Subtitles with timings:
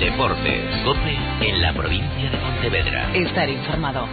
[0.00, 3.14] Deportes, COPE en la provincia de Pontevedra.
[3.14, 4.08] Estar informado.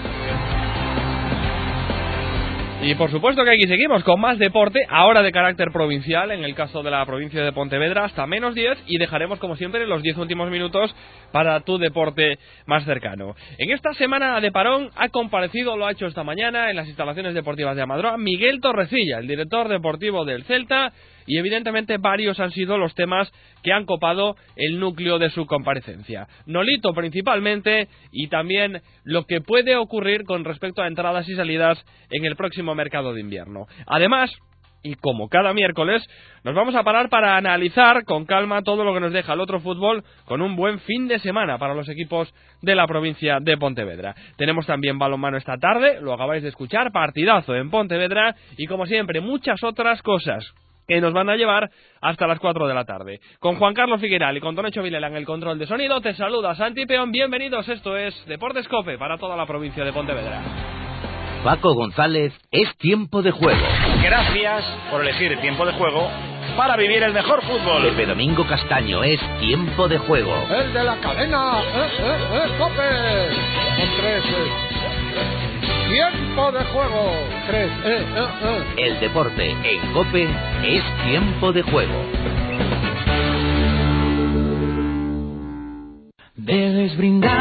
[2.82, 6.56] Y por supuesto que aquí seguimos con más deporte, ahora de carácter provincial, en el
[6.56, 10.18] caso de la provincia de Pontevedra, hasta menos 10, y dejaremos como siempre los 10
[10.18, 10.94] últimos minutos
[11.32, 13.36] para tu deporte más cercano.
[13.58, 17.34] En esta semana de parón ha comparecido, lo ha hecho esta mañana en las instalaciones
[17.34, 20.92] deportivas de Amadroa, Miguel Torrecilla, el director deportivo del Celta,
[21.28, 23.32] y evidentemente varios han sido los temas
[23.62, 26.28] que han copado el núcleo de su comparecencia.
[26.46, 32.26] Nolito principalmente y también lo que puede ocurrir con respecto a entradas y salidas en
[32.26, 33.68] el próximo mercado de invierno.
[33.86, 34.32] Además,
[34.84, 36.08] y como cada miércoles,
[36.44, 39.60] nos vamos a parar para analizar con calma todo lo que nos deja el otro
[39.60, 44.16] fútbol con un buen fin de semana para los equipos de la provincia de Pontevedra.
[44.38, 49.20] Tenemos también balonmano esta tarde, lo acabáis de escuchar, partidazo en Pontevedra y como siempre
[49.20, 50.54] muchas otras cosas
[50.88, 51.70] que nos van a llevar
[52.02, 53.20] hasta las 4 de la tarde.
[53.40, 56.56] Con Juan Carlos Figueral y con Tonecho Vilela en el control de sonido, te saluda
[56.56, 57.12] Santi Peón.
[57.12, 60.42] Bienvenidos, esto es Deportes Cope para toda la provincia de Pontevedra.
[61.44, 63.66] Paco González, es tiempo de juego.
[64.02, 66.10] Gracias por elegir el tiempo de juego
[66.56, 67.84] para vivir el mejor fútbol.
[67.84, 70.34] Pepe Domingo Castaño, es tiempo de juego.
[70.50, 72.90] El de la cadena, eh, eh, eh, Cope.
[73.78, 74.24] Con tres,
[75.90, 77.12] Tiempo de juego.
[77.48, 78.64] Tres, eh, eh, eh.
[78.78, 80.28] El deporte en Cope
[80.64, 81.94] es tiempo de juego.
[86.36, 87.37] Debes brindar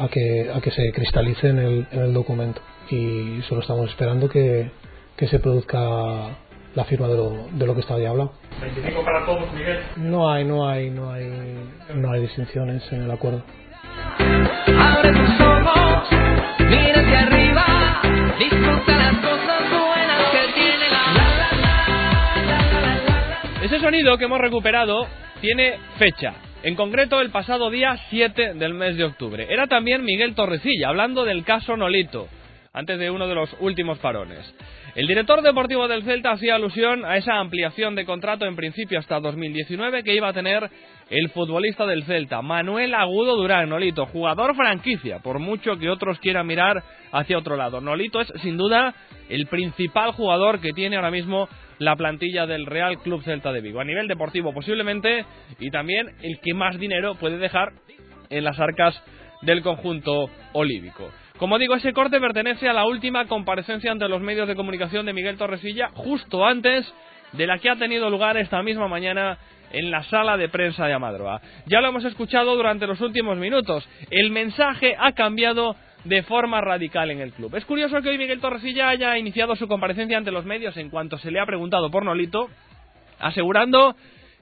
[0.00, 2.60] a, que, a que se cristalice en el, en el documento.
[2.90, 4.70] Y solo estamos esperando que,
[5.16, 6.36] que se produzca
[6.74, 8.32] la firma de lo, de lo que estaba ya hablado.
[8.60, 9.78] ¿25 para todos, Miguel?
[9.96, 11.24] No hay, no hay, no hay,
[11.94, 13.42] no hay distinciones en el acuerdo.
[23.62, 25.06] Ese sonido que hemos recuperado
[25.40, 26.32] tiene fecha,
[26.64, 29.46] en concreto, el pasado día 7 del mes de octubre.
[29.48, 32.26] Era también Miguel Torrecilla, hablando del caso Nolito,
[32.72, 34.54] antes de uno de los últimos parones.
[34.96, 39.20] El director deportivo del Celta hacía alusión a esa ampliación de contrato en principio hasta
[39.20, 40.68] 2019 que iba a tener
[41.10, 46.48] el futbolista del Celta, Manuel Agudo Durán, Nolito, jugador franquicia, por mucho que otros quieran
[46.48, 46.82] mirar
[47.12, 47.80] hacia otro lado.
[47.80, 48.94] Nolito es sin duda
[49.28, 53.80] el principal jugador que tiene ahora mismo la plantilla del Real Club Celta de Vigo.
[53.80, 55.24] A nivel deportivo posiblemente
[55.58, 57.72] y también el que más dinero puede dejar
[58.30, 59.00] en las arcas
[59.42, 61.10] del conjunto olívico.
[61.38, 65.12] Como digo, ese corte pertenece a la última comparecencia ante los medios de comunicación de
[65.12, 66.92] Miguel Torresilla, justo antes
[67.32, 69.38] de la que ha tenido lugar esta misma mañana
[69.70, 71.40] en la sala de prensa de Amadroa.
[71.66, 73.88] Ya lo hemos escuchado durante los últimos minutos.
[74.10, 77.54] El mensaje ha cambiado de forma radical en el club.
[77.56, 81.18] Es curioso que hoy Miguel Torresilla haya iniciado su comparecencia ante los medios en cuanto
[81.18, 82.48] se le ha preguntado por Nolito,
[83.18, 83.96] asegurando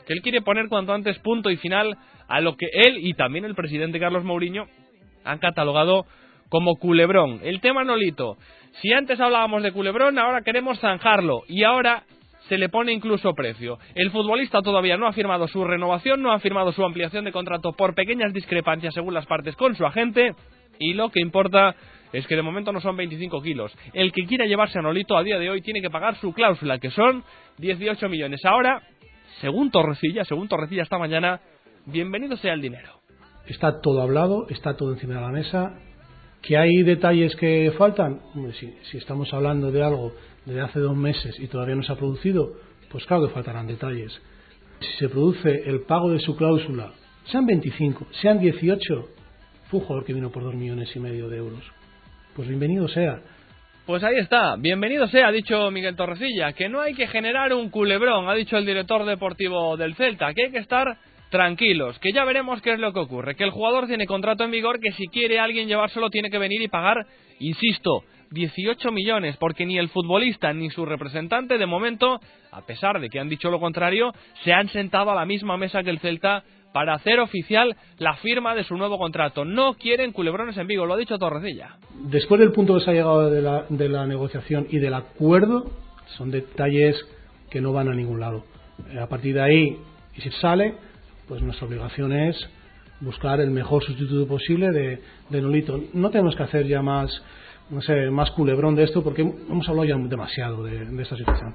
[0.06, 1.97] que él quiere poner cuanto antes punto y final
[2.28, 4.66] a lo que él y también el presidente Carlos Mourinho
[5.25, 6.06] han catalogado
[6.49, 7.41] como culebrón.
[7.43, 8.37] El tema Nolito.
[8.81, 11.43] Si antes hablábamos de culebrón, ahora queremos zanjarlo.
[11.49, 12.05] Y ahora
[12.49, 13.78] se le pone incluso precio.
[13.95, 17.72] El futbolista todavía no ha firmado su renovación, no ha firmado su ampliación de contrato
[17.72, 20.34] por pequeñas discrepancias según las partes con su agente.
[20.78, 21.75] Y lo que importa
[22.12, 23.76] es que de momento no son 25 kilos.
[23.92, 26.78] El que quiera llevarse a Nolito a día de hoy tiene que pagar su cláusula,
[26.78, 27.25] que son
[27.59, 28.44] 18 millones.
[28.44, 28.82] Ahora,
[29.41, 31.41] según Torrecilla, según Torrecilla esta mañana,
[31.86, 33.01] bienvenido sea el dinero.
[33.47, 35.78] Está todo hablado, está todo encima de la mesa.
[36.42, 38.21] ¿Que hay detalles que faltan?
[38.59, 40.12] Si, si estamos hablando de algo
[40.45, 42.54] desde hace dos meses y todavía no se ha producido,
[42.91, 44.21] pues claro que faltarán detalles.
[44.80, 46.92] Si se produce el pago de su cláusula,
[47.24, 49.09] sean 25, sean 18,
[49.71, 51.65] fue jugador que vino por dos millones y medio de euros.
[52.34, 53.21] Pues bienvenido sea.
[53.86, 57.71] Pues ahí está, bienvenido sea, ha dicho Miguel Torrecilla, que no hay que generar un
[57.71, 60.97] culebrón, ha dicho el director deportivo del Celta, que hay que estar
[61.30, 64.51] tranquilos, que ya veremos qué es lo que ocurre, que el jugador tiene contrato en
[64.51, 67.07] vigor, que si quiere alguien llevárselo tiene que venir y pagar,
[67.39, 72.21] insisto, 18 millones, porque ni el futbolista ni su representante de momento,
[72.51, 75.83] a pesar de que han dicho lo contrario, se han sentado a la misma mesa
[75.83, 76.42] que el Celta
[76.77, 79.47] para hacer oficial la firma de su nuevo contrato.
[79.47, 81.78] No quieren culebrones en Vigo, lo ha dicho Torrecilla.
[82.03, 85.71] Después del punto que se ha llegado de la, de la negociación y del acuerdo,
[86.19, 86.95] son detalles
[87.49, 88.45] que no van a ningún lado.
[88.91, 89.78] Eh, a partir de ahí,
[90.17, 90.75] y si sale,
[91.27, 92.37] pues nuestra obligación es
[93.01, 95.01] buscar el mejor sustituto posible de,
[95.31, 95.81] de Nolito.
[95.95, 97.23] No tenemos que hacer ya más,
[97.71, 101.55] no sé, más culebrón de esto porque hemos hablado ya demasiado de, de esta situación.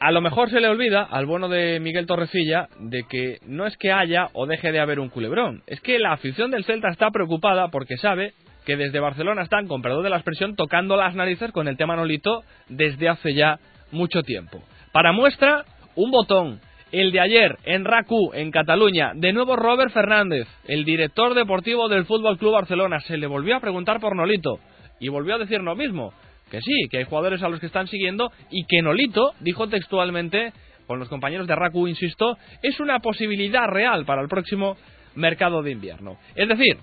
[0.00, 3.76] A lo mejor se le olvida al bueno de Miguel Torrecilla de que no es
[3.76, 7.10] que haya o deje de haber un culebrón, es que la afición del Celta está
[7.10, 8.32] preocupada porque sabe
[8.64, 11.96] que desde Barcelona están, con perdón de la expresión, tocando las narices con el tema
[11.96, 13.58] Nolito desde hace ya
[13.92, 14.62] mucho tiempo.
[14.90, 15.66] Para muestra,
[15.96, 16.60] un botón,
[16.92, 22.06] el de ayer en RACU, en Cataluña, de nuevo Robert Fernández, el director deportivo del
[22.06, 24.60] Fútbol Club Barcelona, se le volvió a preguntar por Nolito
[24.98, 26.14] y volvió a decir lo mismo
[26.50, 30.52] que sí, que hay jugadores a los que están siguiendo y que Nolito dijo textualmente,
[30.86, 34.76] con los compañeros de Raku, insisto, es una posibilidad real para el próximo
[35.14, 36.18] mercado de invierno.
[36.34, 36.78] Es decir,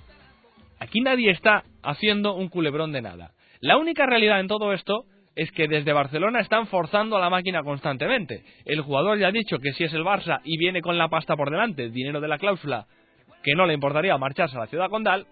[0.80, 3.32] aquí nadie está haciendo un culebrón de nada.
[3.60, 5.04] La única realidad en todo esto
[5.36, 8.44] es que desde Barcelona están forzando a la máquina constantemente.
[8.66, 11.36] El jugador ya ha dicho que si es el Barça y viene con la pasta
[11.36, 12.88] por delante, el dinero de la cláusula,
[13.44, 15.28] que no le importaría marcharse a la ciudad condal,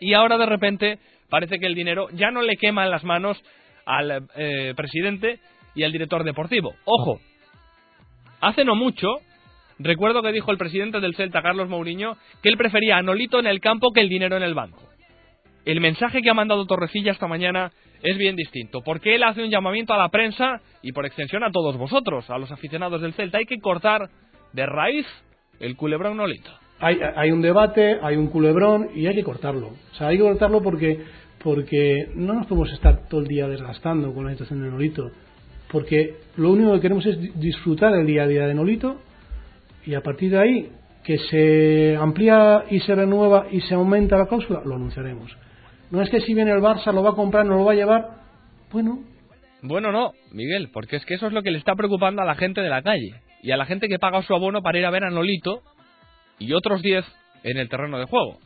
[0.00, 0.98] y ahora de repente
[1.30, 3.40] parece que el dinero ya no le quema en las manos
[3.86, 5.40] al eh, presidente
[5.74, 6.74] y al director deportivo.
[6.84, 7.20] Ojo,
[8.40, 9.08] hace no mucho,
[9.78, 13.46] recuerdo que dijo el presidente del Celta, Carlos Mourinho, que él prefería a Nolito en
[13.46, 14.82] el campo que el dinero en el banco.
[15.64, 17.72] El mensaje que ha mandado Torrecilla esta mañana
[18.02, 21.50] es bien distinto, porque él hace un llamamiento a la prensa y por extensión a
[21.50, 23.38] todos vosotros, a los aficionados del Celta.
[23.38, 24.10] Hay que cortar
[24.52, 25.06] de raíz
[25.60, 26.50] el culebrón Nolito.
[26.84, 29.68] Hay, hay un debate, hay un culebrón y hay que cortarlo.
[29.68, 31.00] O sea, hay que cortarlo porque
[31.44, 35.10] porque no nos podemos estar todo el día desgastando con la situación de Nolito,
[35.70, 38.96] porque lo único que queremos es disfrutar el día a día de Nolito
[39.84, 40.70] y a partir de ahí
[41.04, 45.36] que se amplía y se renueva y se aumenta la cláusula, lo anunciaremos.
[45.90, 47.76] No es que si viene el Barça lo va a comprar, no lo va a
[47.76, 48.08] llevar,
[48.72, 49.00] bueno.
[49.60, 52.36] Bueno, no, Miguel, porque es que eso es lo que le está preocupando a la
[52.36, 54.90] gente de la calle y a la gente que paga su abono para ir a
[54.90, 55.60] ver a Nolito
[56.38, 57.04] y otros 10
[57.44, 58.38] en el terreno de juego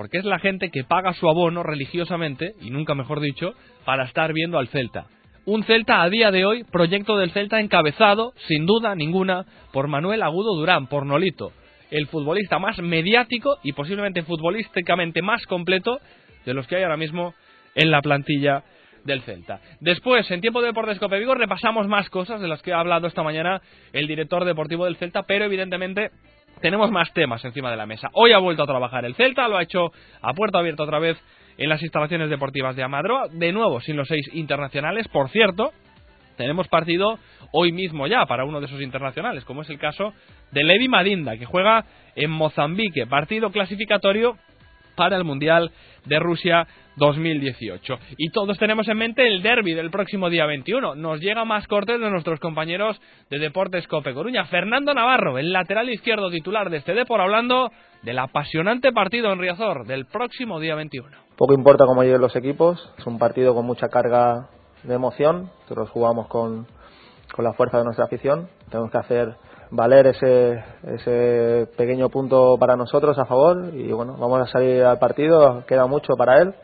[0.00, 3.52] porque es la gente que paga su abono religiosamente, y nunca mejor dicho,
[3.84, 5.06] para estar viendo al Celta.
[5.44, 10.22] Un Celta a día de hoy, proyecto del Celta encabezado, sin duda ninguna, por Manuel
[10.22, 11.52] Agudo Durán, por Nolito,
[11.90, 16.00] el futbolista más mediático y posiblemente futbolísticamente más completo
[16.46, 17.34] de los que hay ahora mismo
[17.74, 18.62] en la plantilla
[19.04, 19.60] del Celta.
[19.80, 23.06] Después, en tiempo de Deportes Cope Vigo, repasamos más cosas de las que ha hablado
[23.06, 23.60] esta mañana
[23.92, 26.10] el director deportivo del Celta, pero evidentemente
[26.60, 28.08] tenemos más temas encima de la mesa.
[28.12, 31.16] Hoy ha vuelto a trabajar el Celta, lo ha hecho a puerta abierta otra vez
[31.56, 35.72] en las instalaciones deportivas de Amadroa, de nuevo sin los seis internacionales, por cierto,
[36.36, 37.18] tenemos partido
[37.52, 40.14] hoy mismo ya para uno de esos internacionales, como es el caso
[40.52, 41.84] de Levi Madinda, que juega
[42.16, 44.38] en Mozambique, partido clasificatorio
[44.96, 45.70] para el Mundial
[46.06, 46.66] de Rusia
[46.96, 47.98] 2018.
[48.18, 50.94] Y todos tenemos en mente el derby del próximo día 21.
[50.94, 53.00] Nos llega más cortes de nuestros compañeros
[53.30, 54.44] de Deportes Cope Coruña.
[54.46, 57.70] Fernando Navarro, el lateral izquierdo titular de este Depor, hablando
[58.02, 61.08] del apasionante partido en Riazor del próximo día 21.
[61.36, 64.48] Poco importa cómo lleguen los equipos, es un partido con mucha carga
[64.82, 65.50] de emoción.
[65.62, 66.66] Nosotros jugamos con,
[67.34, 68.48] con la fuerza de nuestra afición.
[68.70, 69.36] Tenemos que hacer
[69.70, 73.70] valer ese, ese pequeño punto para nosotros a favor.
[73.74, 76.54] Y bueno, vamos a salir al partido, queda mucho para él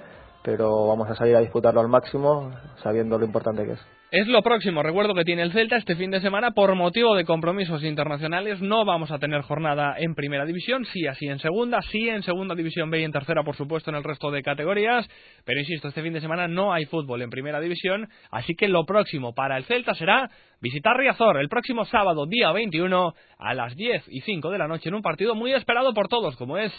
[0.47, 3.81] pero vamos a salir a disputarlo al máximo sabiendo lo importante que es.
[4.13, 7.25] Es lo próximo, recuerdo que tiene el Celta este fin de semana por motivo de
[7.25, 8.61] compromisos internacionales.
[8.63, 12.55] No vamos a tener jornada en primera división, sí así en segunda, sí en segunda
[12.55, 15.09] división B y en tercera, por supuesto, en el resto de categorías.
[15.45, 18.87] Pero insisto, este fin de semana no hay fútbol en primera división, así que lo
[18.87, 24.05] próximo para el Celta será visitar Riazor el próximo sábado, día 21, a las 10
[24.07, 26.73] y 5 de la noche, en un partido muy esperado por todos, como es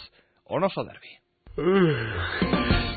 [0.46, 1.18] Onoso Derby.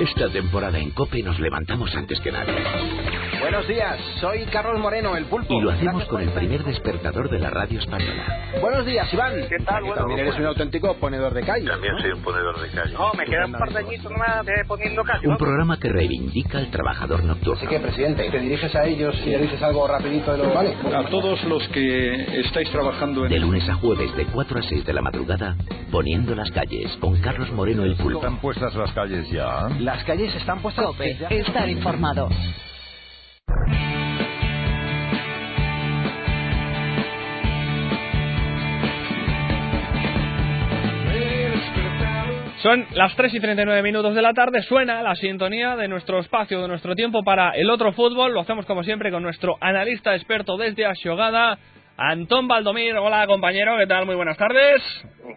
[0.00, 3.19] Esta temporada en COPE nos levantamos antes que nadie.
[3.38, 5.54] Buenos días, soy Carlos Moreno, el pulpo.
[5.54, 8.50] Y lo hacemos con el primer despertador de la radio española.
[8.60, 9.34] Buenos días, Iván.
[9.48, 9.82] ¿Qué tal?
[9.82, 11.66] Bueno, También eres un auténtico ponedor de calle.
[11.66, 12.92] También soy un ponedor de calle.
[12.92, 15.28] No, me quedan un par de añitos más de poniendo calle.
[15.28, 17.54] Un programa que reivindica al trabajador nocturno.
[17.54, 20.74] Así que, presidente, te diriges a ellos y le dices algo rapidito de lo vale.
[20.94, 23.30] A todos los que estáis trabajando en...
[23.30, 25.56] De lunes a jueves, de 4 a 6 de la madrugada,
[25.90, 28.18] poniendo las calles, con Carlos Moreno el pulpo.
[28.18, 29.68] ¿Están puestas las calles ya?
[29.78, 30.84] Las calles están puestas...
[30.84, 32.28] Cope, estar informado.
[42.62, 46.60] Son las 3 y 39 minutos de la tarde, suena la sintonía de nuestro espacio,
[46.60, 48.34] de nuestro tiempo para el otro fútbol.
[48.34, 51.58] Lo hacemos como siempre con nuestro analista experto desde Asiogada,
[52.02, 52.96] Antón Valdomir.
[52.96, 54.06] Hola compañero, ¿qué tal?
[54.06, 54.80] Muy buenas tardes.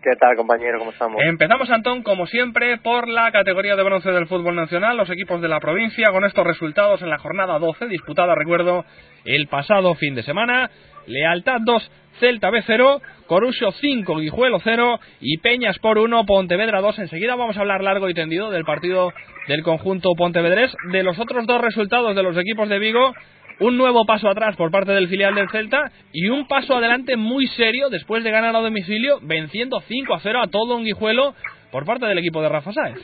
[0.02, 0.80] ¿Qué tal compañero?
[0.80, 1.22] ¿Cómo estamos?
[1.22, 5.50] Empezamos Antón, como siempre, por la categoría de bronce del fútbol nacional, los equipos de
[5.50, 8.86] la provincia, con estos resultados en la jornada 12, disputada, recuerdo,
[9.26, 10.72] el pasado fin de semana.
[11.06, 11.92] Lealtad 2,
[12.22, 16.98] Celta B 0, Corusio 5, Guijuelo 0 y Peñas por 1, Pontevedra 2.
[17.00, 19.12] Enseguida vamos a hablar largo y tendido del partido
[19.50, 20.74] del conjunto pontevedrés.
[20.94, 23.14] De los otros dos resultados de los equipos de Vigo,
[23.60, 27.48] un nuevo paso atrás por parte del filial del Celta y un paso adelante muy
[27.48, 31.34] serio después de ganar a domicilio, venciendo 5 a 0 a todo un Guijuelo
[31.72, 33.00] por parte del equipo de Rafa Sáez.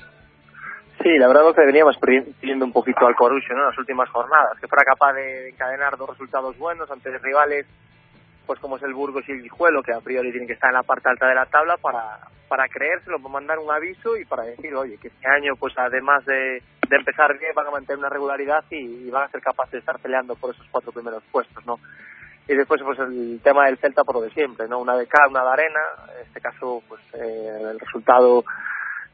[1.01, 1.95] Sí, la verdad es que veníamos
[2.41, 3.61] pidiendo un poquito al Corusio ¿no?
[3.61, 7.65] en las últimas jornadas, que fuera capaz de encadenar dos resultados buenos ante rivales
[8.49, 10.77] pues como es el Burgos y el Guijuelo, que a priori tienen que estar en
[10.77, 14.41] la parte alta de la tabla, para, para creérselo, para mandar un aviso y para
[14.41, 18.63] decir, oye, que este año, pues además de, empezar bien, van a mantener una regularidad
[18.71, 21.75] y, van a ser capaces de estar peleando por esos cuatro primeros puestos, ¿no?
[22.47, 24.79] Y después, pues el tema del Celta por lo de siempre, ¿no?
[24.79, 25.81] Una de cal, una de arena,
[26.15, 28.43] en este caso, pues eh, el resultado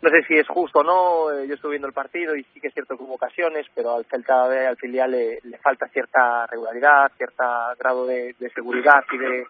[0.05, 2.59] no sé si es justo o no, eh, yo estoy viendo el partido y sí
[2.61, 5.87] que es cierto que hubo ocasiones, pero al Celta B, al filial le, le falta
[5.87, 7.43] cierta regularidad, cierto
[7.79, 9.45] grado de seguridad y de,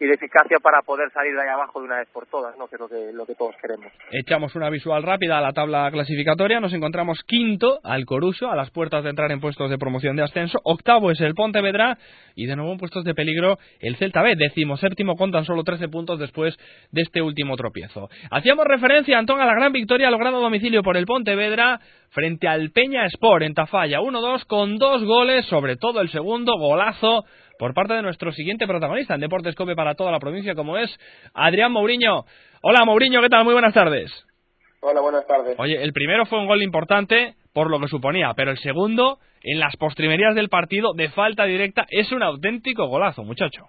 [0.00, 2.68] y de eficacia para poder salir de ahí abajo de una vez por todas, ¿no?
[2.68, 3.92] que es lo que, lo que todos queremos.
[4.10, 8.70] Echamos una visual rápida a la tabla clasificatoria, nos encontramos quinto al Coruso, a las
[8.70, 11.98] puertas de entrar en puestos de promoción de ascenso, octavo es el Pontevedra
[12.34, 15.64] y de nuevo en puestos de peligro el Celta B, décimo séptimo con tan solo
[15.64, 16.56] 13 puntos después
[16.92, 18.08] de este último tropiezo.
[18.30, 22.70] Hacíamos referencia, Antón, a la gran victoria lograda a domicilio por el Pontevedra frente al
[22.70, 27.24] Peña Sport en Tafalla, 1-2 con dos goles, sobre todo el segundo golazo
[27.58, 30.90] por parte de nuestro siguiente protagonista en Deportes Cope para toda la provincia, como es
[31.34, 32.24] Adrián Mourinho.
[32.62, 33.44] Hola Mourinho, ¿qué tal?
[33.44, 34.10] Muy buenas tardes.
[34.80, 35.56] Hola, buenas tardes.
[35.58, 39.58] Oye, el primero fue un gol importante por lo que suponía, pero el segundo, en
[39.58, 43.64] las postrimerías del partido, de falta directa, es un auténtico golazo, muchacho.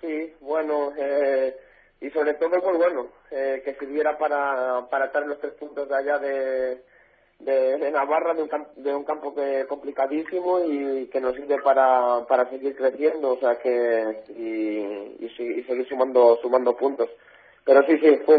[0.00, 1.54] Sí, bueno, eh,
[2.00, 5.96] y sobre todo muy bueno, eh, que sirviera para, para estar los tres puntos de
[5.96, 6.82] allá de,
[7.38, 12.48] de, Navarra, de un, de un campo que complicadísimo y que nos sirve para, para
[12.50, 17.08] seguir creciendo, o sea que y, y, seguir sumando sumando puntos.
[17.64, 18.38] Pero sí, sí, fue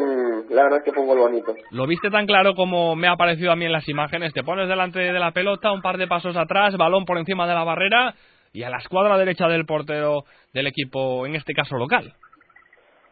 [0.50, 1.56] la verdad es que fue un gol bonito.
[1.72, 4.34] ¿Lo viste tan claro como me ha parecido a mí en las imágenes?
[4.34, 7.54] Te pones delante de la pelota, un par de pasos atrás, balón por encima de
[7.54, 8.16] la barrera
[8.52, 12.14] y a la escuadra derecha del portero del equipo, en este caso local.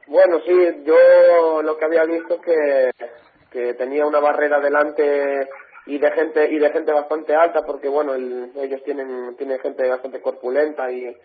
[0.07, 0.53] Bueno, sí,
[0.85, 2.89] yo lo que había visto que,
[3.51, 5.47] que tenía una barrera delante
[5.87, 10.21] y de gente y de gente bastante alta porque bueno ellos tienen tienen gente bastante
[10.21, 11.15] corpulenta y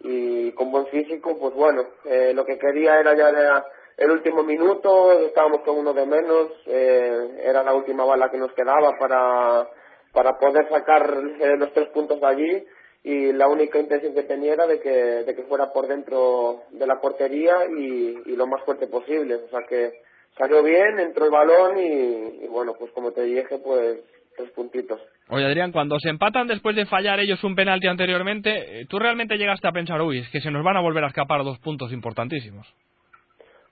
[0.00, 3.64] y con buen físico pues bueno eh, lo que quería era ya
[3.96, 8.52] el último minuto estábamos con uno de menos eh, era la última bala que nos
[8.52, 9.68] quedaba para
[10.12, 11.02] para poder sacar
[11.40, 12.64] eh, los tres puntos de allí
[13.02, 16.86] y la única intención que tenía era de que de que fuera por dentro de
[16.86, 20.03] la portería y, y lo más fuerte posible o sea que
[20.36, 24.00] salió bien, entró el balón y, bueno, pues como te dije, pues
[24.36, 25.00] tres puntitos.
[25.28, 29.36] Oye, Adrián, cuando se empatan después de fallar ellos un penalti anteriormente, eh, ¿tú realmente
[29.36, 31.92] llegaste a pensar, uy, es que se nos van a volver a escapar dos puntos
[31.92, 32.66] importantísimos?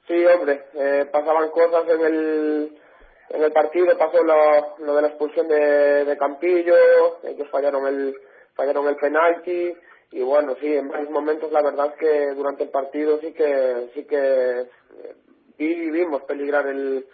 [0.07, 2.73] Sí, hombre, eh, pasaban cosas en el,
[3.31, 6.75] en el partido, pasó lo, lo de la expulsión de, de Campillo,
[7.25, 8.15] ellos fallaron el,
[8.55, 9.75] fallaron el penalti,
[10.13, 13.89] y bueno, sí, en varios momentos la verdad es que durante el partido sí que,
[13.95, 14.67] sí que
[15.65, 17.05] y vimos peligrar el,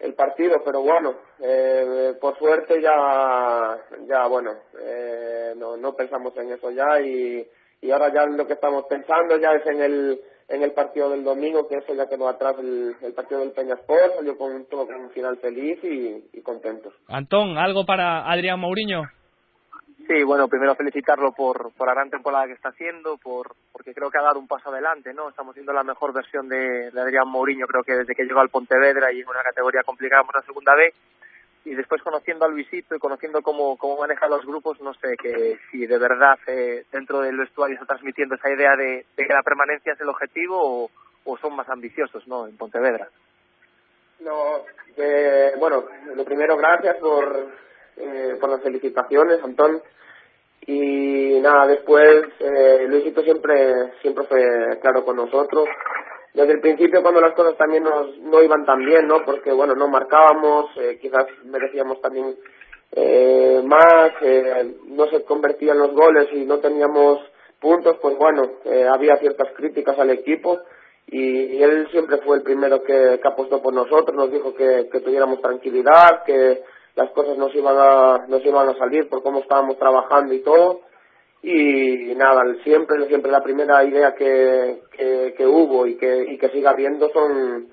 [0.00, 6.52] el partido, pero bueno, eh, por suerte ya, ya bueno, eh, no, no pensamos en
[6.52, 7.46] eso ya y,
[7.80, 11.24] y ahora ya lo que estamos pensando ya es en el, en el partido del
[11.24, 15.36] domingo, que eso ya quedó atrás el, partido del Peñasport, salió con, con un final
[15.38, 16.92] feliz y, y contentos.
[17.08, 19.04] Antón, ¿algo para Adrián Mourinho?
[20.06, 24.10] Sí, bueno, primero felicitarlo por, por la gran temporada que está haciendo, por, porque creo
[24.10, 25.30] que ha dado un paso adelante, ¿no?
[25.30, 29.12] Estamos viendo la mejor versión de, Adrián Mourinho, creo que desde que llegó al Pontevedra
[29.12, 30.92] y en una categoría complicada como la segunda B.
[31.64, 35.58] Y después conociendo a Luisito y conociendo cómo, cómo maneja los grupos, no sé que
[35.70, 39.94] si de verdad eh, dentro del vestuario está transmitiendo esa idea de, que la permanencia
[39.94, 40.90] es el objetivo o,
[41.24, 42.46] o son más ambiciosos, ¿no?
[42.46, 43.08] En Pontevedra.
[44.20, 44.64] No,
[44.98, 45.84] eh, bueno,
[46.14, 47.48] lo primero, gracias por,
[47.96, 49.80] eh, por las felicitaciones, Antón.
[50.66, 55.68] Y nada, después eh, Luisito siempre, siempre fue claro con nosotros.
[56.32, 59.24] Desde el principio cuando las cosas también nos, no iban tan bien, ¿no?
[59.24, 62.34] Porque bueno, no marcábamos, eh, quizás merecíamos también
[62.96, 67.18] eh, más, eh, no se convertían los goles y no teníamos
[67.60, 70.60] puntos, pues bueno, eh, había ciertas críticas al equipo
[71.06, 75.00] y, él siempre fue el primero que, que, apostó por nosotros, nos dijo que, que
[75.00, 76.62] tuviéramos tranquilidad, que
[76.96, 80.80] las cosas nos iban a, nos iban a salir por cómo estábamos trabajando y todo
[81.46, 86.48] y nada, siempre, siempre la primera idea que, que, que hubo y que, y que
[86.48, 87.68] siga habiendo son,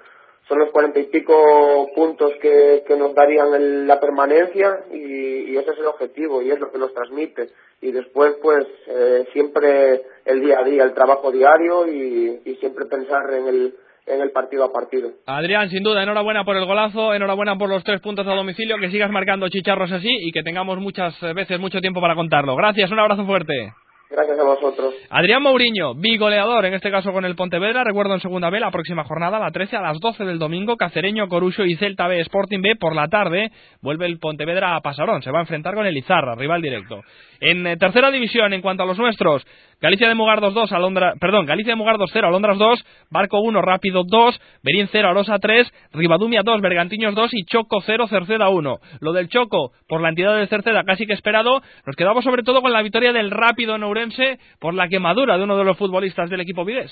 [0.50, 5.72] son los cuarenta y pico puntos que, que nos darían la permanencia y, y, ese
[5.72, 7.48] es el objetivo y es lo que nos transmite.
[7.80, 12.86] Y después, pues, eh, siempre el día a día, el trabajo diario y, y siempre
[12.88, 13.76] pensar en el,
[14.12, 15.10] en el partido a partido.
[15.26, 18.92] Adrián, sin duda, enhorabuena por el golazo, enhorabuena por los tres puntos a domicilio, que
[18.92, 22.56] sigas marcando chicharros así y que tengamos muchas veces mucho tiempo para contarlo.
[22.56, 23.74] Gracias, un abrazo fuerte.
[24.12, 24.94] Gracias a vosotros.
[25.10, 27.86] Adrián Mourinho, bigoleador, en este caso con el Pontevedra.
[27.86, 31.30] Recuerdo en segunda B, la próxima jornada, la 13 a las 12 del domingo, Cacereño,
[31.30, 32.76] Corucho y Celta B, Sporting B.
[32.76, 33.52] Por la tarde,
[33.82, 35.22] vuelve el Pontevedra a Pasarón.
[35.22, 37.00] Se va a enfrentar con el Izarra, rival directo.
[37.40, 39.48] En eh, tercera división, en cuanto a los nuestros,
[39.82, 44.04] Galicia de Mugardos 2, Alondra, perdón, Galicia de Mugardos 0, Alondras 2, Barco 1, Rápido
[44.06, 48.80] 2, Berín 0, Arosa 3, Ribadumia 2, Bergantiños 2 y Choco 0, Cerceda 1.
[49.00, 52.62] Lo del Choco, por la entidad de Cerceda casi que esperado, nos quedamos sobre todo
[52.62, 56.42] con la victoria del Rápido Nourense por la quemadura de uno de los futbolistas del
[56.42, 56.92] equipo Vides.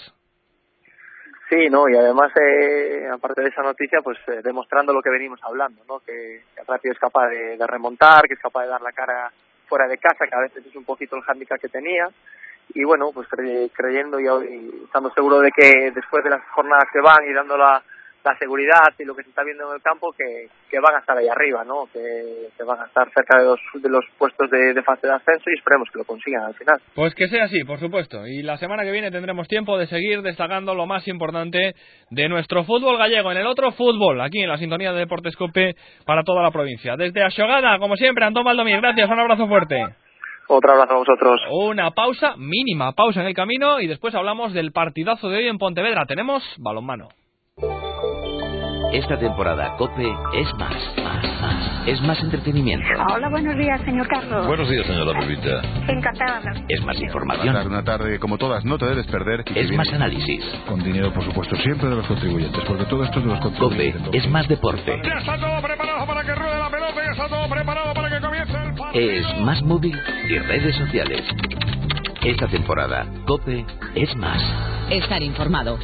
[1.48, 5.39] Sí, no, y además, eh, aparte de esa noticia, pues eh, demostrando lo que venimos
[5.43, 6.00] hablando, ¿no?
[6.00, 9.31] Que, el Rápido es capaz de, de remontar, que es capaz de dar la cara
[9.67, 12.08] fuera de casa, que a veces es un poquito el hándicap que tenía,
[12.73, 13.27] y bueno, pues
[13.73, 17.81] creyendo y, estando seguro de que después de las jornadas que van y dando la,
[18.23, 20.99] la seguridad y lo que se está viendo en el campo que, que van a
[20.99, 21.88] estar ahí arriba, ¿no?
[21.91, 25.49] Que, que van a estar cerca de los, de los puestos de, fase de ascenso
[25.49, 26.79] y esperemos que lo consigan al final.
[26.95, 28.27] Pues que sea así, por supuesto.
[28.27, 31.73] Y la semana que viene tendremos tiempo de seguir destacando lo más importante
[32.09, 35.75] de nuestro fútbol gallego en el otro fútbol, aquí en la sintonía de Deportes Cope
[36.05, 36.95] para toda la provincia.
[36.97, 39.77] Desde Ashogada, como siempre, Antón Valdomir, gracias, un abrazo fuerte.
[40.51, 41.41] Otro abrazo a vosotros.
[41.51, 45.59] Una pausa, mínima pausa en el camino y después hablamos del partidazo de hoy en
[45.59, 46.07] Pontevedra.
[46.07, 47.09] Tenemos balonmano.
[48.91, 51.87] Esta temporada COPE es más, más, más.
[51.87, 52.87] Es más entretenimiento.
[53.13, 54.47] Hola, buenos días, señor Carlos.
[54.47, 55.61] Buenos días, señora Pepita.
[55.87, 56.65] Encantada.
[56.67, 57.49] Es más información.
[57.49, 59.43] Una tarde, una tarde, como todas, no te debes perder.
[59.53, 60.43] Es más análisis.
[60.67, 64.01] Con dinero, por supuesto, siempre de los contribuyentes, porque todo esto es de los contribuyentes.
[64.01, 64.99] COPE es más deporte.
[65.05, 67.98] Ya está todo preparado para que ruede la pelota, ya está todo preparado para
[68.93, 69.95] Es más móvil
[70.28, 71.23] y redes sociales.
[72.23, 74.41] Esta temporada, COPE es más.
[74.89, 75.78] Estar informado.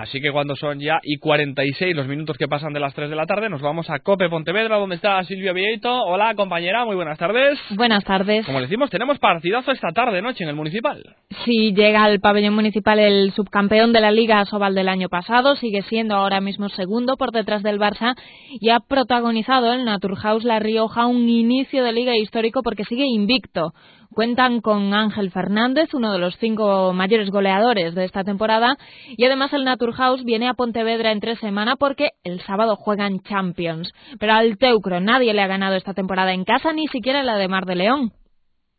[0.00, 3.16] Así que cuando son ya y 46 los minutos que pasan de las 3 de
[3.16, 5.92] la tarde, nos vamos a Cope Pontevedra, donde está Silvia Vieito.
[5.92, 7.58] Hola, compañera, muy buenas tardes.
[7.68, 8.46] Buenas tardes.
[8.46, 11.04] Como decimos, tenemos partidazo esta tarde, noche, en el Municipal.
[11.44, 15.82] Sí, llega al pabellón municipal el subcampeón de la Liga Sobal del año pasado, sigue
[15.82, 18.16] siendo ahora mismo segundo por detrás del Barça
[18.48, 23.74] y ha protagonizado el Naturhaus La Rioja un inicio de liga histórico porque sigue invicto.
[24.12, 28.76] Cuentan con Ángel Fernández, uno de los cinco mayores goleadores de esta temporada,
[29.08, 33.92] y además el Naturhaus viene a Pontevedra en tres semanas porque el sábado juegan Champions.
[34.18, 37.46] Pero al Teucro nadie le ha ganado esta temporada en casa, ni siquiera la de
[37.46, 38.12] Mar de León.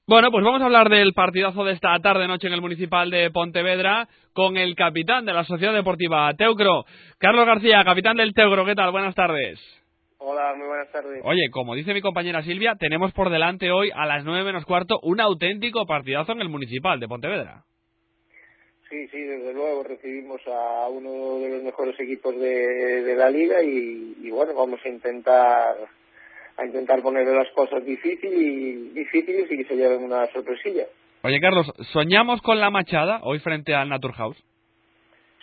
[0.06, 4.10] Bueno, pues vamos a hablar del partidazo de esta tarde-noche en el Municipal de Pontevedra
[4.34, 6.84] con el capitán de la Sociedad Deportiva Teucro,
[7.18, 8.66] Carlos García, capitán del Teucro.
[8.66, 8.92] ¿Qué tal?
[8.92, 9.81] Buenas tardes.
[10.24, 11.20] Hola, muy buenas tardes.
[11.24, 15.00] Oye, como dice mi compañera Silvia, tenemos por delante hoy a las nueve menos cuarto
[15.02, 17.64] un auténtico partidazo en el Municipal de Pontevedra.
[18.88, 23.64] Sí, sí, desde luego recibimos a uno de los mejores equipos de, de la liga
[23.64, 25.76] y, y, bueno, vamos a intentar
[26.58, 30.86] a intentar ponerle las cosas difíciles y, difíciles y que se lleven una sorpresilla.
[31.24, 34.38] Oye, Carlos, ¿soñamos con la machada hoy frente al Naturhaus?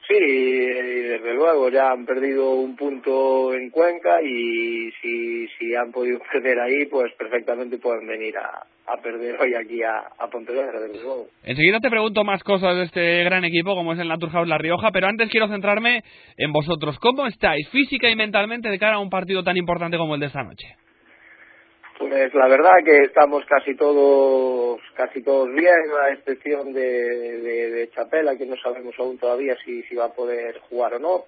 [0.09, 6.19] Sí, desde luego, ya han perdido un punto en Cuenca y si, si han podido
[6.33, 11.03] perder ahí, pues perfectamente pueden venir a, a perder hoy aquí a, a Pontevedra, desde
[11.03, 11.27] luego.
[11.45, 14.91] Enseguida te pregunto más cosas de este gran equipo como es el Naturhaus La Rioja,
[14.93, 16.03] pero antes quiero centrarme
[16.39, 16.99] en vosotros.
[17.01, 20.27] ¿Cómo estáis física y mentalmente de cara a un partido tan importante como el de
[20.27, 20.69] esta noche?
[21.99, 28.37] Pues la verdad que estamos casi todos casi todos bien, a excepción de, de, Chapela,
[28.37, 31.25] que no sabemos aún todavía si, si va a poder jugar o no.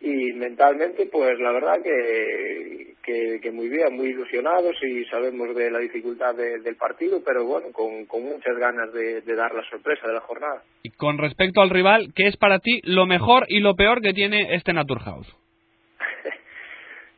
[0.00, 2.94] Y mentalmente, pues la verdad que,
[3.40, 7.68] que, muy bien, muy ilusionados y sabemos de la dificultad de, del partido, pero bueno,
[7.72, 10.62] con, con muchas ganas de, de dar la sorpresa de la jornada.
[10.82, 14.12] Y con respecto al rival, ¿qué es para ti lo mejor y lo peor que
[14.12, 15.34] tiene este Naturhaus?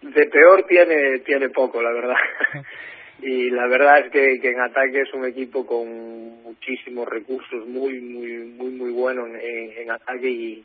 [0.02, 2.16] De peor tiene tiene poco la verdad.
[3.20, 8.00] Y la verdad es que, que en ataque es un equipo con muchísimos recursos muy
[8.00, 10.64] muy muy muy bueno en, en ataque y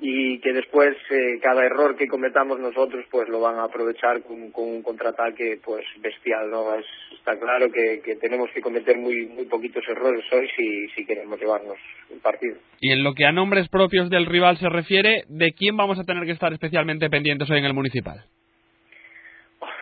[0.00, 4.50] y que después eh, cada error que cometamos nosotros pues lo van a aprovechar con,
[4.50, 6.84] con un contraataque pues bestial no es,
[7.16, 11.38] está claro que, que, tenemos que cometer muy muy poquitos errores hoy si, si queremos
[11.38, 11.76] llevarnos
[12.12, 12.56] el partido.
[12.80, 16.04] Y en lo que a nombres propios del rival se refiere de quién vamos a
[16.04, 18.24] tener que estar especialmente pendientes hoy en el municipal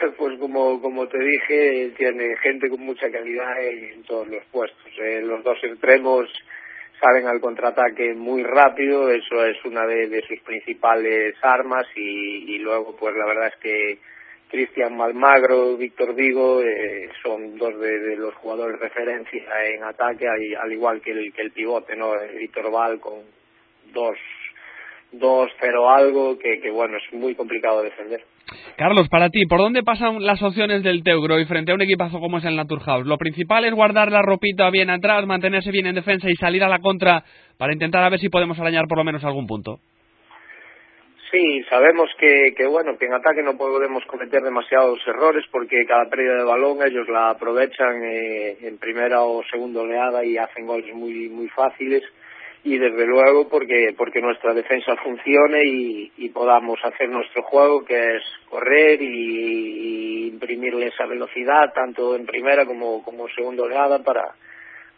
[0.19, 5.23] pues como como te dije tiene gente con mucha calidad en todos los puestos eh,
[5.23, 6.29] los dos extremos
[7.03, 13.15] salen al contraataque muy rápido, eso es una de, sus principales armas y, luego pues
[13.17, 13.99] la verdad es que
[14.49, 21.01] Cristian Malmagro, Víctor Vigo eh, son dos de, los jugadores referencia en ataque al, igual
[21.01, 22.15] que el, que el pivote, ¿no?
[22.15, 23.23] Eh, Víctor Val con
[23.93, 24.17] dos,
[25.11, 28.25] dos cero algo que, que bueno es muy complicado defender.
[28.77, 32.21] Carlos, para ti, ¿por dónde pasan las opciones del Teugro y frente a un equipazo
[32.21, 33.07] como es el Naturhaus?
[33.07, 36.69] Lo principal es guardar la ropita bien atrás, mantenerse bien en defensa y salir a
[36.69, 37.23] la contra
[37.59, 39.79] para intentar a ver si podemos arañar por lo menos algún punto.
[41.31, 46.05] Sí, sabemos que, que bueno, que en ataque no podemos cometer demasiados errores porque cada
[46.11, 50.95] pérdida de balón ellos la aprovechan eh, en primera o segunda oleada y hacen goles
[50.95, 52.03] muy muy fáciles
[52.65, 58.23] y desde luego porque porque nuestra defensa funcione y, podamos hacer nuestro juego que es
[58.49, 64.35] correr y, y, imprimirle esa velocidad tanto en primera como como segunda oleada para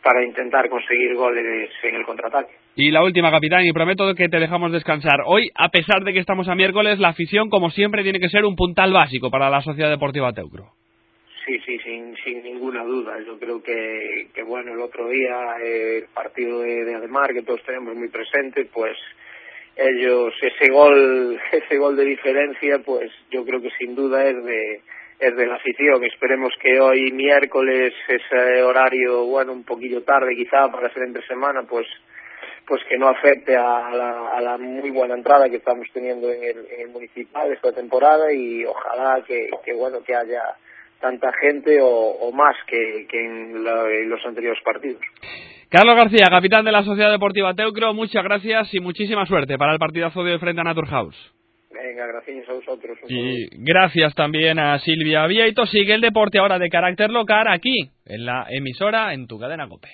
[0.05, 2.53] para intentar conseguir goles en el contraataque.
[2.77, 5.21] Y la última, capitán, y prometo que te dejamos descansar.
[5.25, 8.45] Hoy, a pesar de que estamos a miércoles, la afición, como siempre, tiene que ser
[8.45, 10.73] un puntal básico para la Sociedad Deportiva Teucro.
[11.45, 13.19] Sí, sí, sin, sin ninguna duda.
[13.21, 17.43] Yo creo que, que bueno, el otro día eh, el partido de, de Ademar, que
[17.43, 18.97] todos tenemos muy presente, pues
[19.77, 24.81] ellos, ese gol, ese gol de diferencia, pues yo creo que sin duda es de,
[25.19, 26.03] es de la afición.
[26.05, 31.65] Esperemos que hoy miércoles, ese horario, bueno, un poquillo tarde quizá para ser entre semana,
[31.69, 31.87] pues
[32.67, 33.91] pues que no afecte a
[34.41, 38.65] la, muy buena entrada que estamos teniendo en el, en el municipal esta temporada y
[38.65, 40.57] ojalá que bueno que haya
[41.05, 43.63] tanta gente o, más que, en,
[44.09, 45.03] los anteriores partidos.
[45.69, 49.79] Carlos García, capitán de la Sociedad Deportiva Teucro, muchas gracias y muchísima suerte para el
[49.79, 51.15] partidazo de frente a Naturhaus.
[51.71, 52.97] Venga, gracias a vosotros.
[53.09, 55.67] Y gracias también a Silvia Vieito.
[55.67, 59.89] Sigue el deporte ahora de carácter local aquí, en la emisora, en tu cadena COPE.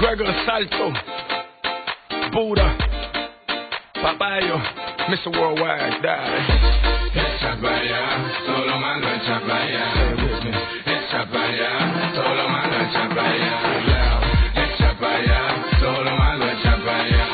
[0.00, 0.92] Gregor Salto,
[2.32, 2.87] pura
[4.02, 4.60] Papayo,
[5.08, 5.30] Mr.
[5.38, 6.38] Worldwide, dale.
[7.14, 8.02] Echa para allá,
[8.46, 9.86] solo mando echa para allá.
[10.86, 11.72] Echa para allá,
[12.14, 13.54] solo mando echa para allá.
[14.54, 15.40] Echa para allá,
[15.80, 17.26] solo mando echa para allá.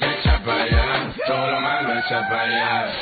[0.00, 2.93] Echa para allá, solo mando echa para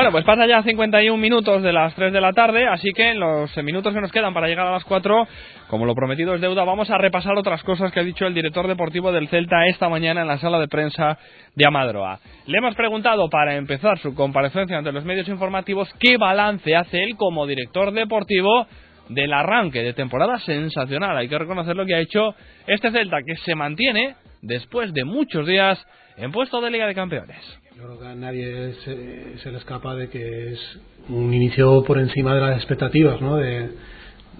[0.00, 3.20] Bueno, pues pasa ya 51 minutos de las 3 de la tarde, así que en
[3.20, 5.28] los minutos que nos quedan para llegar a las 4,
[5.68, 8.66] como lo prometido es deuda, vamos a repasar otras cosas que ha dicho el director
[8.66, 11.18] deportivo del Celta esta mañana en la sala de prensa
[11.54, 12.18] de Amadroa.
[12.46, 17.16] Le hemos preguntado para empezar su comparecencia ante los medios informativos qué balance hace él
[17.18, 18.66] como director deportivo
[19.10, 21.14] del arranque de temporada sensacional.
[21.14, 22.34] Hay que reconocer lo que ha hecho
[22.66, 25.86] este Celta, que se mantiene después de muchos días
[26.16, 27.60] en puesto de Liga de Campeones.
[27.80, 32.34] Yo creo que a nadie se, le escapa de que es un inicio por encima
[32.34, 33.36] de las expectativas ¿no?
[33.36, 33.70] de,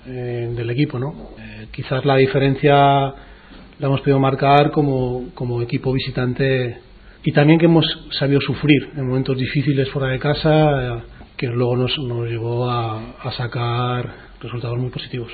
[0.07, 0.99] eh, del equipo.
[0.99, 1.31] ¿no?
[1.39, 6.81] Eh, quizás la diferencia la hemos podido marcar como, como equipo visitante
[7.25, 11.03] y también que hemos sabido sufrir en momentos difíciles fuera de casa, eh,
[11.39, 14.07] que luego nos, nos llevó a sacar
[14.43, 15.33] resultados muy positivos.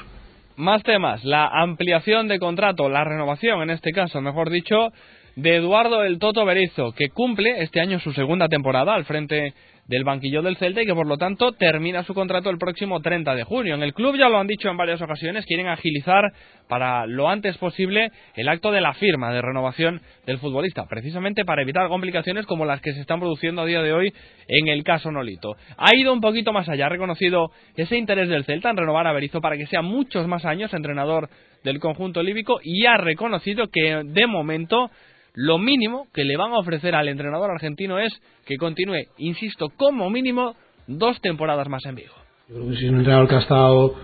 [0.54, 4.90] Más temas, la ampliación de contrato, la renovación en este caso, mejor dicho,
[5.36, 9.52] de Eduardo el Toto Berizo, que cumple este año su segunda temporada al frente
[9.86, 13.34] del banquillo del Celta y que por lo tanto termina su contrato el próximo 30
[13.34, 13.74] de junio.
[13.74, 16.32] En el club ya lo han dicho en varias ocasiones, quieren agilizar
[16.68, 21.62] para lo antes posible el acto de la firma de renovación del futbolista, precisamente para
[21.62, 24.14] evitar complicaciones como las que se están produciendo a día de hoy
[24.48, 25.54] en el caso Nolito.
[25.76, 29.12] Ha ido un poquito más allá, ha reconocido ese interés del Celta en renovar a
[29.12, 31.28] Berizzo para que sea muchos más años entrenador
[31.62, 34.90] del conjunto líbico y ha reconocido que de momento
[35.36, 38.10] lo mínimo que le van a ofrecer al entrenador argentino es
[38.46, 42.14] que continúe, insisto, como mínimo dos temporadas más en Vigo.
[42.48, 43.94] Yo creo que si un entrenador que ha estado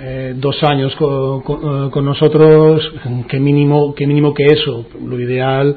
[0.00, 1.42] eh, dos años con,
[1.90, 2.92] con, nosotros,
[3.28, 4.86] qué mínimo, qué mínimo que eso.
[5.04, 5.76] Lo ideal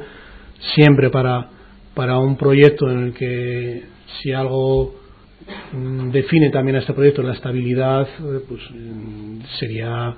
[0.76, 1.50] siempre para,
[1.95, 3.86] para un proyecto en el que
[4.21, 4.93] si algo
[5.74, 10.15] mm, define también a este proyecto la estabilidad, eh, pues mm, sería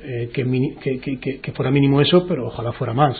[0.00, 0.44] eh, que,
[0.80, 3.16] que, que, que fuera mínimo eso, pero ojalá fuera más.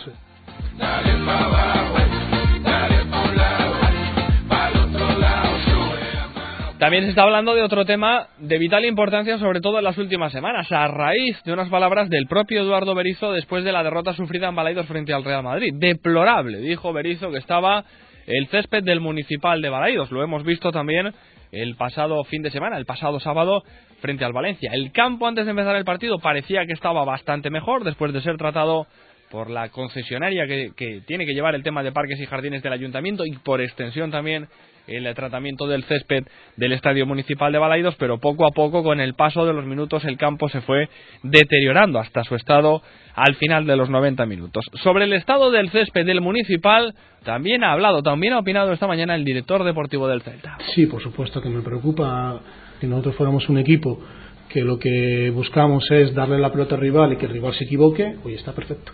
[6.81, 10.31] También se está hablando de otro tema de vital importancia, sobre todo en las últimas
[10.31, 14.49] semanas, a raíz de unas palabras del propio Eduardo Berizo después de la derrota sufrida
[14.49, 15.75] en Balaidos frente al Real Madrid.
[15.75, 17.85] Deplorable, dijo Berizo, que estaba
[18.25, 20.09] el césped del Municipal de Balaidos.
[20.09, 21.13] Lo hemos visto también
[21.51, 23.61] el pasado fin de semana, el pasado sábado,
[23.99, 24.71] frente al Valencia.
[24.73, 28.37] El campo antes de empezar el partido parecía que estaba bastante mejor después de ser
[28.37, 28.87] tratado
[29.31, 33.25] por la concesionaria que, tiene que llevar el tema de parques y jardines del ayuntamiento
[33.25, 34.47] y por extensión también
[34.87, 36.25] el tratamiento del césped
[36.57, 40.03] del Estadio Municipal de Balaidos, pero poco a poco, con el paso de los minutos,
[40.05, 40.89] el campo se fue
[41.23, 42.81] deteriorando hasta su estado
[43.15, 44.65] al final de los 90 minutos.
[44.83, 49.15] Sobre el estado del césped del Municipal, también ha hablado, también ha opinado esta mañana
[49.15, 50.57] el director deportivo del Celta.
[50.75, 52.41] Sí, por supuesto que me preocupa
[52.81, 54.01] que nosotros fuéramos un equipo
[54.49, 57.63] que lo que buscamos es darle la pelota al rival y que el rival se
[57.63, 58.91] equivoque, hoy está perfecto.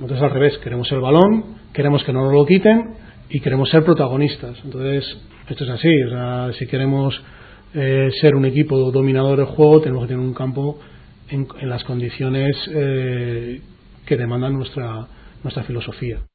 [0.00, 2.94] Nosotros al revés, queremos el balón, queremos que no nos lo quiten
[3.28, 4.56] y queremos ser protagonistas.
[4.64, 5.04] Entonces,
[5.46, 6.02] esto es así.
[6.04, 7.20] O sea, si queremos
[7.74, 10.78] eh, ser un equipo dominador del juego, tenemos que tener un campo
[11.28, 13.60] en, las condiciones eh,
[14.06, 15.06] que demandan nuestra,
[15.42, 16.29] nuestra filosofía.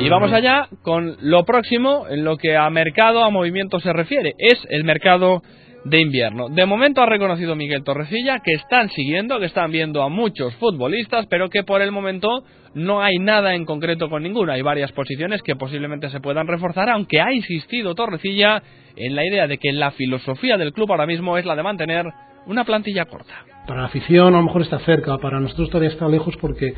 [0.00, 4.34] Y vamos allá con lo próximo en lo que a mercado, a movimiento se refiere.
[4.38, 5.42] Es el mercado
[5.84, 6.48] de invierno.
[6.48, 11.26] De momento ha reconocido Miguel Torrecilla que están siguiendo, que están viendo a muchos futbolistas,
[11.26, 14.52] pero que por el momento no hay nada en concreto con ninguno.
[14.52, 18.62] Hay varias posiciones que posiblemente se puedan reforzar, aunque ha insistido Torrecilla
[18.94, 22.06] en la idea de que la filosofía del club ahora mismo es la de mantener
[22.46, 23.34] una plantilla corta.
[23.66, 26.72] Para la afición a lo mejor está cerca, para nosotros todavía está lejos porque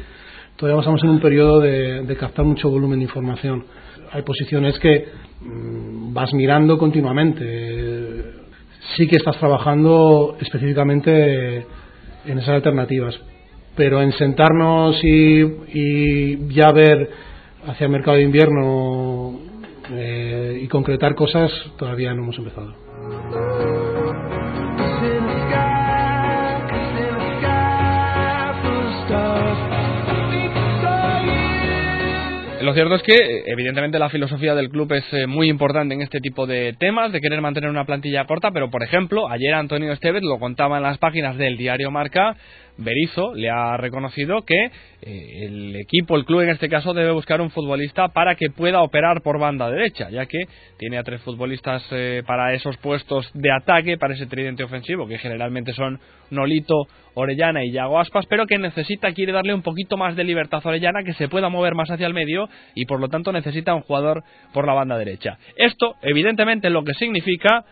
[0.60, 3.64] todavía estamos en un periodo de, captar mucho volumen de información.
[4.12, 5.06] Hay posiciones que
[5.40, 8.24] mmm, vas mirando continuamente.
[8.94, 11.66] Sí que estás trabajando específicamente
[12.26, 13.18] en esas alternativas,
[13.74, 15.40] pero en sentarnos y,
[15.72, 17.10] y ya ver
[17.66, 19.40] hacia el mercado de invierno
[19.92, 23.79] eh, y concretar cosas todavía no hemos empezado.
[32.70, 36.20] Lo cierto es que, evidentemente, la filosofía del club es eh, muy importante en este
[36.20, 40.22] tipo de temas, de querer mantener una plantilla corta, pero, por ejemplo, ayer Antonio Estevez
[40.22, 42.36] lo contaba en las páginas del diario Marca,
[42.80, 44.70] Berizo le ha reconocido que
[45.02, 48.82] eh, el equipo, el club en este caso, debe buscar un futbolista para que pueda
[48.82, 50.40] operar por banda derecha, ya que
[50.78, 55.18] tiene a tres futbolistas eh, para esos puestos de ataque, para ese tridente ofensivo, que
[55.18, 60.16] generalmente son Nolito, Orellana y Yago Aspas, pero que necesita, quiere darle un poquito más
[60.16, 63.08] de libertad a Orellana, que se pueda mover más hacia el medio y por lo
[63.08, 65.38] tanto necesita un jugador por la banda derecha.
[65.56, 67.64] Esto, evidentemente, lo que significa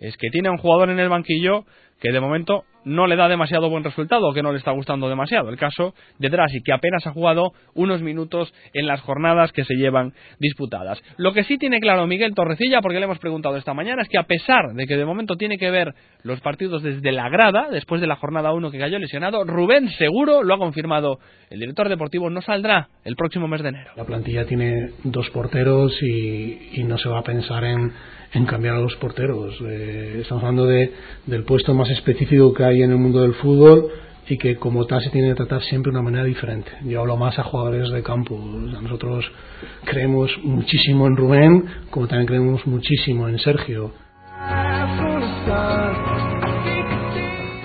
[0.00, 1.64] es que tiene un jugador en el banquillo
[2.00, 5.08] que de momento no le da demasiado buen resultado o que no le está gustando
[5.08, 5.50] demasiado.
[5.50, 9.74] El caso de Drasi, que apenas ha jugado unos minutos en las jornadas que se
[9.74, 11.02] llevan disputadas.
[11.16, 14.18] Lo que sí tiene claro Miguel Torrecilla, porque le hemos preguntado esta mañana, es que
[14.18, 18.00] a pesar de que de momento tiene que ver los partidos desde la grada, después
[18.00, 21.18] de la jornada 1 que cayó lesionado, Rubén seguro, lo ha confirmado
[21.50, 23.90] el director deportivo, no saldrá el próximo mes de enero.
[23.96, 27.92] La plantilla tiene dos porteros y, y no se va a pensar en
[28.36, 29.56] en cambiar a los porteros.
[29.66, 30.92] Eh, estamos hablando de,
[31.26, 33.90] del puesto más específico que hay en el mundo del fútbol
[34.28, 36.70] y que como tal se tiene que tratar siempre de una manera diferente.
[36.84, 38.36] Yo hablo más a jugadores de campo.
[38.36, 39.24] Nosotros
[39.84, 43.92] creemos muchísimo en Rubén, como también creemos muchísimo en Sergio.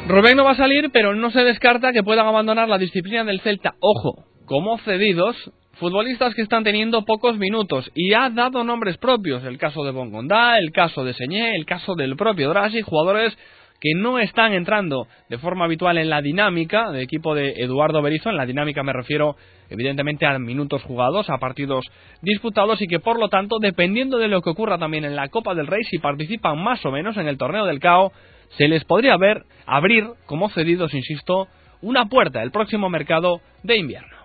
[0.08, 3.40] Rubén no va a salir, pero no se descarta que puedan abandonar la disciplina del
[3.42, 3.76] Celta.
[3.80, 5.36] Ojo, como cedidos,
[5.74, 10.60] futbolistas que están teniendo pocos minutos y ha dado nombres propios, el caso de Bongondá,
[10.60, 13.36] el caso de Señé, el caso del propio Draghi, jugadores
[13.82, 18.30] que no están entrando de forma habitual en la dinámica del equipo de Eduardo Berizzo,
[18.30, 19.36] en la dinámica me refiero
[19.72, 21.84] evidentemente a minutos jugados, a partidos
[22.22, 25.56] disputados y que por lo tanto, dependiendo de lo que ocurra también en la Copa
[25.56, 28.12] del Rey, si participan más o menos en el torneo del CAO,
[28.58, 31.48] se les podría ver abrir como cedidos, insisto,
[31.82, 34.16] una puerta el próximo mercado de invierno.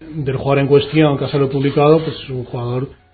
[0.00, 3.05] Del jugador en cuestión que ha publicado, pues es un jugador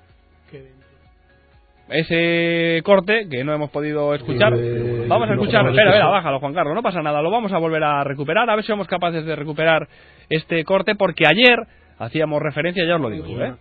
[1.88, 4.54] ese corte que no hemos podido escuchar.
[4.56, 7.58] Eh, vamos a escuchar, espera, espera, bájalo Juan Carlos, no pasa nada, lo vamos a
[7.58, 9.88] volver a recuperar, a ver si somos capaces de recuperar
[10.30, 11.58] este corte, porque ayer
[11.98, 13.54] hacíamos referencia, ya os lo digo, ¿eh?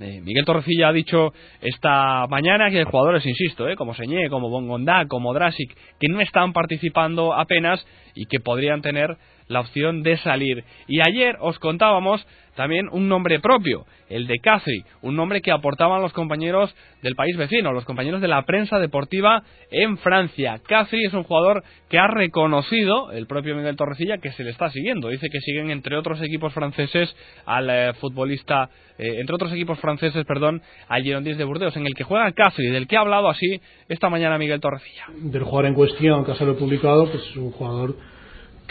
[0.00, 3.76] Eh, Miguel Torrecilla ha dicho esta mañana que hay jugadores, insisto, ¿eh?
[3.76, 9.16] como Señé, como Bongondá, como Drasic, que no están participando apenas y que podrían tener
[9.46, 10.64] la opción de salir.
[10.88, 16.02] Y ayer os contábamos también un nombre propio, el de Cathy, un nombre que aportaban
[16.02, 20.60] los compañeros del país vecino, los compañeros de la prensa deportiva en Francia.
[20.66, 24.70] Cathy es un jugador que ha reconocido el propio Miguel Torrecilla que se le está
[24.70, 25.08] siguiendo.
[25.08, 27.14] Dice que siguen entre otros equipos franceses
[27.46, 31.94] al eh, futbolista, eh, entre otros equipos franceses, perdón, al Girondins de Burdeos, en el
[31.94, 35.06] que juega Cathy, del que ha hablado así esta mañana Miguel Torrecilla.
[35.16, 37.96] Del jugador en cuestión, que ha sido publicado, pues es un jugador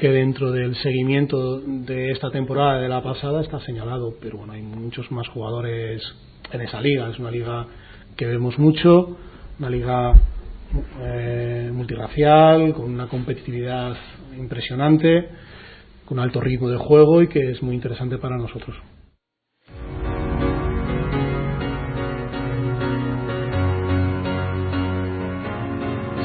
[0.01, 4.63] que dentro del seguimiento de esta temporada de la pasada está señalado, pero bueno, hay
[4.63, 6.01] muchos más jugadores
[6.51, 7.67] en esa liga, es una liga
[8.17, 9.15] que vemos mucho,
[9.59, 10.11] una liga
[11.03, 13.95] eh, multirracial, con una competitividad
[14.35, 15.29] impresionante,
[16.03, 18.75] con alto ritmo de juego y que es muy interesante para nosotros.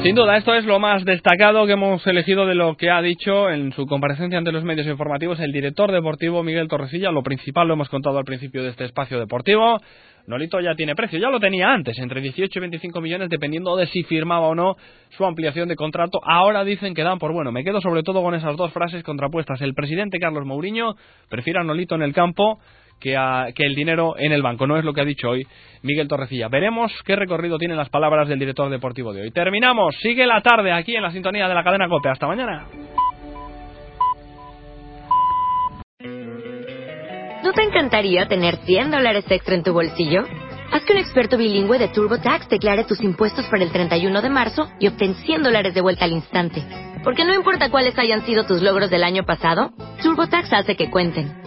[0.07, 3.49] Sin duda, esto es lo más destacado que hemos elegido de lo que ha dicho
[3.49, 7.11] en su comparecencia ante los medios informativos el director deportivo Miguel Torrecilla.
[7.11, 9.81] Lo principal lo hemos contado al principio de este espacio deportivo.
[10.25, 13.85] Nolito ya tiene precio, ya lo tenía antes, entre 18 y 25 millones, dependiendo de
[13.87, 14.77] si firmaba o no
[15.09, 16.21] su ampliación de contrato.
[16.23, 17.51] Ahora dicen que dan por bueno.
[17.51, 19.59] Me quedo sobre todo con esas dos frases contrapuestas.
[19.59, 20.95] El presidente Carlos Mourinho
[21.27, 22.59] prefiere a Nolito en el campo
[22.99, 23.15] que,
[23.55, 24.67] que, el dinero en el banco.
[24.67, 25.45] No es lo que ha dicho hoy
[25.83, 26.47] Miguel Torrecilla.
[26.47, 29.31] Veremos qué recorrido tienen las palabras del director deportivo de hoy.
[29.31, 29.95] Terminamos.
[30.01, 32.09] Sigue la tarde aquí en la sintonía de la cadena COPE.
[32.09, 32.67] Hasta mañana.
[37.43, 40.25] ¿No te encantaría tener 100 dólares extra en tu bolsillo?
[40.71, 44.67] Haz que un experto bilingüe de TurboTax declare tus impuestos para el 31 de marzo
[44.79, 46.61] y obtén 100 dólares de vuelta al instante.
[47.05, 51.46] Porque no importa cuáles hayan sido tus logros del año pasado, TurboTax hace que cuenten.